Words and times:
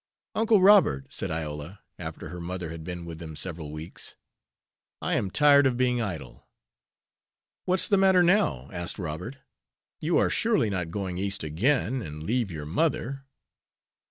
"Uncle 0.33 0.59
Robert," 0.63 1.13
said 1.13 1.29
Iola, 1.29 1.81
after 1.99 2.29
her 2.29 2.41
mother 2.41 2.71
had 2.71 2.83
been 2.83 3.05
with 3.05 3.19
them 3.19 3.35
several 3.35 3.71
weeks, 3.71 4.15
"I 4.99 5.13
am 5.13 5.29
tired 5.29 5.67
of 5.67 5.77
being 5.77 6.01
idle." 6.01 6.47
"What's 7.65 7.87
the 7.87 7.97
matter 7.99 8.23
now?" 8.23 8.67
asked 8.73 8.97
Robert. 8.97 9.37
"You 9.99 10.17
are 10.17 10.31
surely 10.31 10.71
not 10.71 10.89
going 10.89 11.19
East 11.19 11.43
again, 11.43 12.01
and 12.01 12.23
leave 12.23 12.49
your 12.49 12.65
mother?" 12.65 13.25